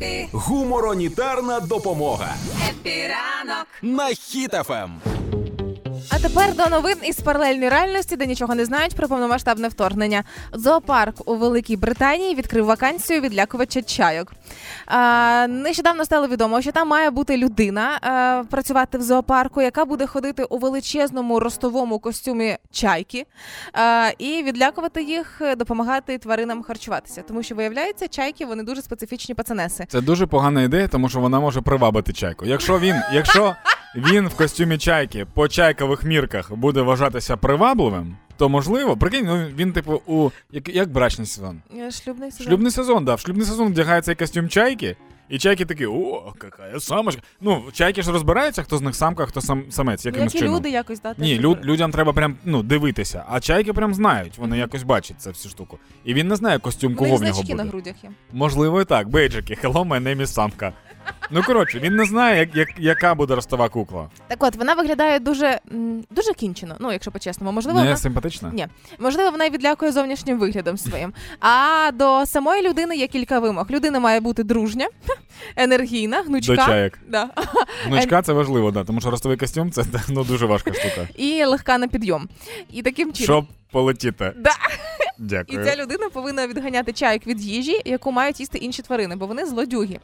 Happy, 0.00 0.28
Гуморонітарна 0.32 1.60
допомога 1.60 2.34
Happy 2.70 3.14
ранок. 3.14 3.66
на 3.82 4.10
FM. 4.70 5.09
Тепер 6.22 6.54
до 6.54 6.66
новин 6.66 6.96
із 7.04 7.20
паралельної 7.20 7.68
реальності, 7.68 8.16
де 8.16 8.26
нічого 8.26 8.54
не 8.54 8.64
знають 8.64 8.94
про 8.94 9.08
повномасштабне 9.08 9.68
вторгнення. 9.68 10.24
Зоопарк 10.52 11.14
у 11.24 11.36
Великій 11.36 11.76
Британії 11.76 12.34
відкрив 12.34 12.64
вакансію 12.64 13.20
відлякувача 13.20 13.82
чайок. 13.82 14.32
А, 14.86 15.46
нещодавно 15.48 16.04
стало 16.04 16.28
відомо, 16.28 16.62
що 16.62 16.72
там 16.72 16.88
має 16.88 17.10
бути 17.10 17.36
людина 17.36 17.98
а, 18.02 18.42
працювати 18.50 18.98
в 18.98 19.02
зоопарку, 19.02 19.62
яка 19.62 19.84
буде 19.84 20.06
ходити 20.06 20.44
у 20.44 20.58
величезному 20.58 21.40
ростовому 21.40 21.98
костюмі 21.98 22.56
чайки 22.70 23.26
а, 23.72 24.10
і 24.18 24.42
відлякувати 24.42 25.02
їх, 25.02 25.42
допомагати 25.56 26.18
тваринам 26.18 26.62
харчуватися. 26.62 27.22
Тому 27.28 27.42
що 27.42 27.54
виявляється, 27.54 28.08
чайки 28.08 28.46
вони 28.46 28.62
дуже 28.62 28.82
специфічні 28.82 29.34
пацанеси. 29.34 29.86
Це 29.88 30.00
дуже 30.00 30.26
погана 30.26 30.62
ідея, 30.62 30.88
тому 30.88 31.08
що 31.08 31.20
вона 31.20 31.40
може 31.40 31.60
привабити 31.60 32.12
чайку. 32.12 32.46
Якщо 32.46 32.78
він, 32.78 32.96
якщо 33.12 33.56
він 33.96 34.28
в 34.28 34.34
костюмі 34.36 34.78
чайки 34.78 35.26
по 35.34 35.48
чайкових 35.48 36.04
мірках 36.04 36.52
буде 36.54 36.82
вважатися 36.82 37.36
привабливим, 37.36 38.16
то 38.36 38.48
можливо, 38.48 38.96
прикинь, 38.96 39.26
ну 39.26 39.46
він, 39.56 39.72
типу, 39.72 40.02
у 40.06 40.30
як, 40.50 40.68
як 40.68 40.92
брачний 40.92 41.26
сезон. 41.26 41.60
Е, 41.78 41.90
Шлюбний 41.90 42.30
сезон. 42.30 42.46
Шлюбний 42.46 42.72
сезон, 42.72 43.04
да. 43.04 43.14
В 43.14 43.20
шлюбний 43.20 43.46
сезон 43.46 43.68
вдягає 43.68 44.02
цей 44.02 44.14
костюм 44.14 44.48
чайки, 44.48 44.96
і 45.28 45.38
чайки 45.38 45.64
такі, 45.64 45.86
о, 45.86 46.32
яка 46.44 46.80
самочка. 46.80 47.22
Ну, 47.40 47.64
чайки 47.72 48.02
ж 48.02 48.12
розбираються, 48.12 48.62
хто 48.62 48.78
з 48.78 48.80
них 48.80 48.94
самка, 48.94 49.26
хто 49.26 49.40
сам 49.40 49.64
самець, 49.70 50.04
Ну, 50.04 50.12
Як 50.18 50.34
і 50.34 50.38
чином. 50.38 50.54
люди 50.56 50.70
якось 50.70 51.00
да, 51.00 51.14
Ні, 51.18 51.34
теж 51.34 51.44
люд, 51.44 51.58
людям 51.64 51.90
треба 51.92 52.12
прям 52.12 52.36
ну, 52.44 52.62
дивитися, 52.62 53.24
а 53.28 53.40
чайки 53.40 53.72
прям 53.72 53.94
знають, 53.94 54.38
вони 54.38 54.58
якось 54.58 54.82
бачать 54.82 55.22
цю 55.22 55.30
всю 55.30 55.50
штуку. 55.50 55.78
І 56.04 56.14
він 56.14 56.28
не 56.28 56.36
знає 56.36 56.58
костюм, 56.58 56.92
У 56.92 56.96
кого 56.96 57.10
них 57.10 57.20
в 57.20 57.22
нього 57.22 57.34
значки 57.34 57.52
буде. 57.52 57.64
на 57.64 57.70
грудях 57.70 58.04
є. 58.04 58.10
Можливо, 58.32 58.80
і 58.80 58.84
так. 58.84 59.08
Бейджики, 59.08 59.58
hello, 59.62 59.88
my 59.88 60.02
name 60.02 60.20
is 60.20 60.26
самка. 60.26 60.72
Ну 61.30 61.42
коротше, 61.42 61.78
він 61.80 61.96
не 61.96 62.04
знає, 62.04 62.38
як, 62.38 62.56
як, 62.56 62.68
яка 62.78 63.14
буде 63.14 63.34
ростова 63.34 63.68
кукла. 63.68 64.08
Так 64.28 64.42
от, 64.42 64.56
вона 64.56 64.74
виглядає 64.74 65.18
дуже, 65.18 65.60
м, 65.72 66.04
дуже 66.10 66.32
кінчено, 66.32 66.76
ну, 66.80 66.92
якщо 66.92 67.10
по-чесному. 67.10 67.52
Можливо, 67.52 67.78
Не 67.78 67.84
вона... 67.84 67.96
симпатична? 67.96 68.50
Ні, 68.52 68.66
можливо, 68.98 69.30
вона 69.30 69.44
й 69.44 69.50
відлякує 69.50 69.92
зовнішнім 69.92 70.38
виглядом 70.38 70.78
своїм. 70.78 71.12
А 71.40 71.90
до 71.94 72.26
самої 72.26 72.68
людини 72.68 72.96
є 72.96 73.06
кілька 73.06 73.38
вимог. 73.38 73.70
Людина 73.70 74.00
має 74.00 74.20
бути 74.20 74.44
дружня, 74.44 74.88
енергійна, 75.56 76.22
гнучка. 76.22 76.54
До 76.56 76.62
чаєк. 76.62 76.98
Да. 77.08 77.28
Гнучка 77.84 78.22
це 78.22 78.32
важливо, 78.32 78.70
да, 78.70 78.84
тому 78.84 79.00
що 79.00 79.10
ростовий 79.10 79.36
костюм 79.38 79.70
це 79.70 79.84
ну, 80.08 80.24
дуже 80.24 80.46
важка 80.46 80.72
штука. 80.72 81.08
І 81.16 81.44
легка 81.44 81.78
на 81.78 81.88
підйом. 81.88 82.28
І 82.72 82.82
таким 82.82 83.12
чином. 83.12 83.24
Щоб 83.24 83.56
полетіти. 83.70 84.32
Да. 84.36 84.50
І 85.48 85.56
ця 85.56 85.76
людина 85.76 86.08
повинна 86.12 86.46
відганяти 86.46 86.92
чайок 86.92 87.26
від 87.26 87.40
їжі, 87.40 87.80
яку 87.84 88.12
мають 88.12 88.40
їсти 88.40 88.58
інші 88.58 88.82
тварини, 88.82 89.16
бо 89.16 89.26
вони 89.26 89.46
злодюги. 89.46 89.98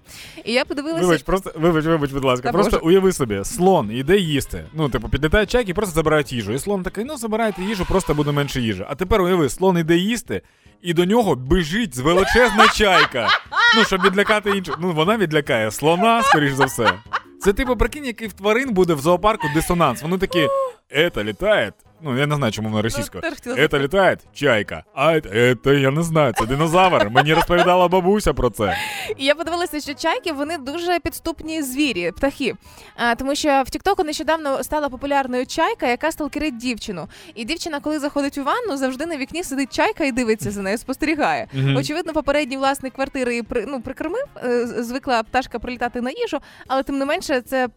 І 0.44 0.52
я 0.52 0.64
подивилася. 0.64 1.06
Вибач, 1.06 1.22
просто 1.22 1.52
вибач, 1.56 1.84
вибач, 1.84 2.10
будь 2.12 2.24
ласка. 2.24 2.48
Та 2.48 2.52
просто 2.52 2.70
Боже. 2.70 2.86
уяви 2.86 3.12
собі, 3.12 3.40
слон 3.44 3.90
іде 3.92 4.16
їсти. 4.16 4.64
Ну, 4.74 4.88
типу, 4.88 5.08
підлітає 5.08 5.46
чайки 5.46 5.70
і 5.70 5.74
просто 5.74 5.94
забирають 5.94 6.32
їжу. 6.32 6.52
І 6.52 6.58
слон 6.58 6.82
такий, 6.82 7.04
ну 7.04 7.16
забирайте 7.16 7.62
їжу, 7.62 7.84
просто 7.88 8.14
буде 8.14 8.32
менше 8.32 8.60
їжі. 8.60 8.86
А 8.88 8.94
тепер 8.94 9.20
уяви, 9.22 9.48
слон 9.48 9.78
іде 9.78 9.96
їсти, 9.96 10.42
і 10.82 10.94
до 10.94 11.04
нього 11.04 11.34
біжить 11.34 11.96
величезна 11.96 12.68
чайка. 12.74 13.28
Ну, 13.76 13.84
щоб 13.84 14.02
відлякати 14.02 14.50
іншу. 14.50 14.74
Ну, 14.80 14.92
вона 14.92 15.16
відлякає 15.16 15.70
слона, 15.70 16.22
скоріш 16.22 16.52
за 16.52 16.64
все. 16.64 16.92
Це 17.40 17.52
типу, 17.52 17.76
прикинь, 17.76 18.04
який 18.04 18.28
в 18.28 18.32
тварин 18.32 18.70
буде 18.70 18.94
в 18.94 19.00
зоопарку 19.00 19.46
дисонанс. 19.54 20.02
Вони 20.02 20.18
такі, 20.18 20.48
это 20.95 21.23
літає. 21.23 21.71
Ну, 22.03 22.17
я 22.17 22.27
не 22.27 22.35
знаю, 22.35 22.51
чому 22.51 22.69
вона 22.69 22.81
російською. 22.81 23.21
теж 23.21 23.33
хотіла 23.33 23.55
Это 23.55 23.79
літає 23.79 24.17
чайка. 24.33 24.83
А 24.93 25.11
это, 25.13 25.73
я 25.73 25.91
не 25.91 26.03
знаю, 26.03 26.33
це 26.37 26.45
динозавр. 26.45 27.09
Мені 27.09 27.33
розповідала 27.33 27.87
бабуся 27.87 28.33
про 28.33 28.49
це. 28.49 28.77
І 29.17 29.25
я 29.25 29.35
подивилася, 29.35 29.79
що 29.81 29.93
чайки 29.93 30.31
вони 30.31 30.57
дуже 30.57 30.99
підступні 30.99 31.61
звірі, 31.63 32.11
птахи. 32.11 32.53
А, 32.95 33.15
тому 33.15 33.35
що 33.35 33.63
в 33.65 33.69
Тіктоку 33.69 34.03
нещодавно 34.03 34.63
стала 34.63 34.89
популярною 34.89 35.45
чайка, 35.45 35.87
яка 35.87 36.11
сталкерить 36.11 36.57
дівчину. 36.57 37.07
І 37.35 37.45
дівчина, 37.45 37.79
коли 37.79 37.99
заходить 37.99 38.37
у 38.37 38.43
ванну, 38.43 38.77
завжди 38.77 39.05
на 39.05 39.17
вікні 39.17 39.43
сидить 39.43 39.73
чайка 39.75 40.03
і 40.05 40.11
дивиться 40.11 40.51
за 40.51 40.61
нею, 40.61 40.77
спостерігає. 40.77 41.47
Мгм. 41.53 41.75
Очевидно, 41.75 42.13
попередній 42.13 42.57
власник 42.57 42.93
квартири 42.93 43.31
її 43.31 43.43
при, 43.43 43.65
ну, 43.67 43.81
прикормив, 43.81 44.25
е, 44.45 44.67
з- 44.67 44.83
звикла 44.83 45.23
пташка 45.23 45.59
прилітати 45.59 46.01
на 46.01 46.09
їжу, 46.11 46.39
але 46.67 46.83
тим 46.83 46.97
не 46.97 47.05
менше, 47.05 47.41
це. 47.41 47.67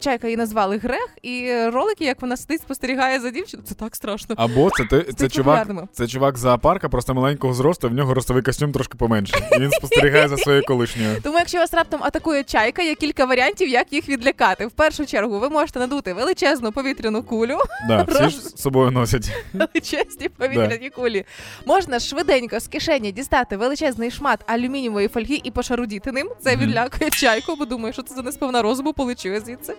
Чайка 0.00 0.26
її 0.26 0.36
назвали 0.36 0.76
грех, 0.78 1.08
і 1.22 1.54
ролики, 1.72 2.04
як 2.04 2.22
вона 2.22 2.36
сидить, 2.36 2.60
спостерігає 2.60 3.20
за 3.20 3.30
дівчиною. 3.30 3.66
Це 3.68 3.74
так 3.74 3.96
страшно. 3.96 4.34
Або 4.38 4.70
це, 4.70 4.84
ти, 4.84 5.12
це, 5.12 5.28
чувак, 5.28 5.68
це 5.92 6.06
чувак 6.06 6.38
з 6.38 6.40
зоопарка, 6.40 6.88
просто 6.88 7.14
маленького 7.14 7.54
зросту, 7.54 7.88
в 7.88 7.92
нього 7.92 8.14
ростовий 8.14 8.42
костюм 8.42 8.72
трошки 8.72 8.94
поменше. 8.98 9.48
І 9.52 9.60
він 9.60 9.70
спостерігає 9.70 10.28
за 10.28 10.36
своєю 10.36 10.62
колишньою. 10.64 11.20
Тому, 11.22 11.38
якщо 11.38 11.58
вас 11.58 11.74
раптом 11.74 12.00
атакує 12.04 12.44
чайка, 12.44 12.82
є 12.82 12.94
кілька 12.94 13.24
варіантів, 13.24 13.68
як 13.68 13.92
їх 13.92 14.08
відлякати. 14.08 14.66
В 14.66 14.70
першу 14.70 15.06
чергу 15.06 15.38
ви 15.38 15.48
можете 15.50 15.78
надути 15.78 16.12
величезну 16.12 16.72
повітряну 16.72 17.22
кулю, 17.22 17.58
Да, 17.88 18.02
всі 18.08 18.28
ж 18.28 18.40
з 18.40 18.56
собою 18.60 18.90
носять. 18.90 19.30
величезні 19.52 20.28
повітряні 20.28 20.90
кулі. 20.90 21.24
Можна 21.66 21.98
швиденько 22.00 22.60
з 22.60 22.66
кишені 22.68 23.12
дістати 23.12 23.56
величезний 23.56 24.10
шмат 24.10 24.40
алюмінієвої 24.46 25.08
фольги 25.08 25.40
і 25.44 25.50
пошарудіти 25.50 26.12
ним. 26.12 26.30
Це 26.40 26.56
відлякує 26.56 27.10
чайку, 27.10 27.56
бо 27.56 27.64
думаю, 27.64 27.92
що 27.92 28.02
це 28.02 28.14
за 28.14 28.22
несповна 28.22 28.62
розуму 28.62 28.92
полечує 28.92 29.40
звідси. 29.50 29.74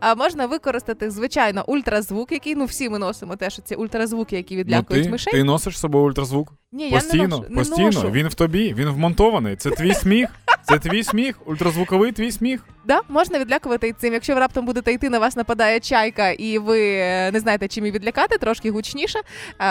А 0.00 0.14
можна 0.14 0.46
використати 0.46 1.10
звичайно 1.10 1.64
ультразвук, 1.66 2.32
який 2.32 2.54
ну 2.54 2.64
всі 2.64 2.88
ми 2.88 2.98
носимо 2.98 3.36
теж 3.36 3.60
ці 3.64 3.74
ультразвуки, 3.74 4.36
які 4.36 4.54
Ну, 4.54 4.60
відлякують 4.60 5.04
ти, 5.04 5.10
мишей. 5.10 5.32
ти 5.32 5.44
носиш 5.44 5.76
з 5.76 5.80
собою 5.80 6.04
ультразвук? 6.04 6.52
Ні, 6.72 6.88
я 6.88 7.00
не 7.14 7.26
ношу. 7.28 7.44
Не 7.50 7.84
ношу. 7.84 8.10
Він 8.10 8.28
в 8.28 8.34
тобі, 8.34 8.74
він 8.74 8.88
вмонтований. 8.88 9.56
Це 9.56 9.70
твій 9.70 9.94
сміх. 9.94 10.28
Це 10.62 10.78
твій 10.78 11.04
сміх, 11.04 11.48
ультразвуковий 11.48 12.12
твій 12.12 12.32
сміх. 12.32 12.64
Да, 12.84 13.00
можна 13.08 13.38
відлякувати 13.38 13.88
і 13.88 13.92
цим. 13.92 14.12
Якщо 14.14 14.34
ви 14.34 14.40
раптом 14.40 14.66
будете 14.66 14.92
йти, 14.92 15.10
на 15.10 15.18
вас 15.18 15.36
нападає 15.36 15.80
чайка, 15.80 16.30
і 16.30 16.58
ви 16.58 16.94
е, 16.94 17.30
не 17.32 17.40
знаєте, 17.40 17.68
чим 17.68 17.84
її 17.84 17.92
відлякати, 17.98 18.38
трошки 18.38 18.70
гучніше. 18.70 19.18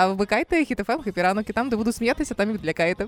Вмикайте 0.08 0.66
хітофем, 0.66 1.02
хепі 1.02 1.22
ранок, 1.22 1.50
і 1.50 1.54
там, 1.54 1.70
де 1.70 1.76
буду 1.76 1.92
сміятися, 1.92 2.34
там 2.34 2.50
і 2.50 2.54
відлякаєте. 2.54 3.06